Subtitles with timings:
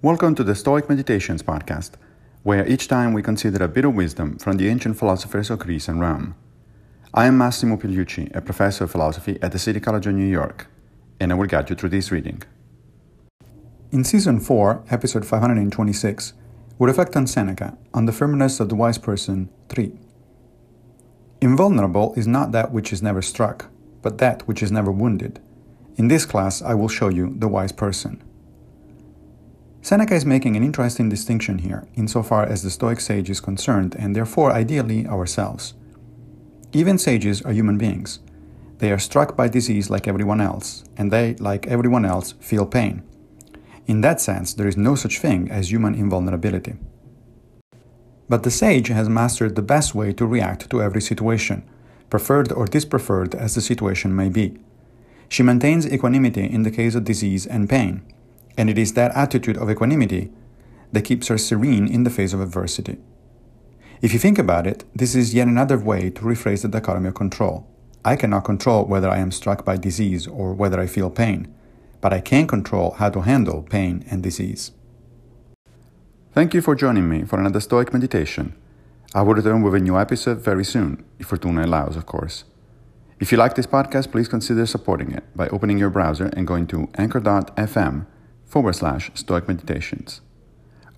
[0.00, 1.94] Welcome to the Stoic Meditations podcast,
[2.44, 5.88] where each time we consider a bit of wisdom from the ancient philosophers of Greece
[5.88, 6.36] and Rome.
[7.12, 10.68] I am Massimo Pigliucci, a professor of philosophy at the City College of New York,
[11.18, 12.44] and I will guide you through this reading.
[13.90, 16.32] In Season 4, Episode 526,
[16.78, 19.98] we reflect on Seneca, on the firmness of the wise person 3.
[21.40, 23.66] Invulnerable is not that which is never struck,
[24.02, 25.40] but that which is never wounded.
[25.96, 28.22] In this class, I will show you the wise person.
[29.88, 34.14] Seneca is making an interesting distinction here, insofar as the Stoic sage is concerned, and
[34.14, 35.72] therefore, ideally, ourselves.
[36.74, 38.18] Even sages are human beings.
[38.80, 43.02] They are struck by disease like everyone else, and they, like everyone else, feel pain.
[43.86, 46.74] In that sense, there is no such thing as human invulnerability.
[48.28, 51.66] But the sage has mastered the best way to react to every situation,
[52.10, 54.58] preferred or dispreferred as the situation may be.
[55.30, 58.02] She maintains equanimity in the case of disease and pain,
[58.58, 60.30] and it is that attitude of equanimity
[60.92, 62.98] that keeps her serene in the face of adversity.
[64.02, 67.14] If you think about it, this is yet another way to rephrase the dichotomy of
[67.14, 67.66] control.
[68.04, 71.52] I cannot control whether I am struck by disease or whether I feel pain,
[72.00, 74.72] but I can control how to handle pain and disease.
[76.32, 78.54] Thank you for joining me for another Stoic meditation.
[79.14, 82.44] I will return with a new episode very soon, if Fortuna allows, of course.
[83.20, 86.66] If you like this podcast, please consider supporting it by opening your browser and going
[86.68, 88.06] to anchor.fm
[88.48, 90.20] forward slash Stoic Meditations.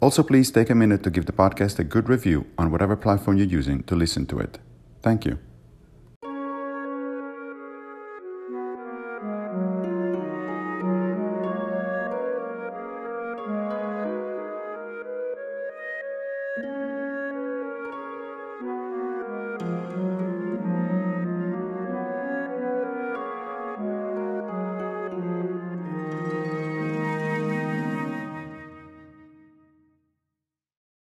[0.00, 3.36] Also, please take a minute to give the podcast a good review on whatever platform
[3.36, 4.58] you're using to listen to it.
[5.02, 5.38] Thank you.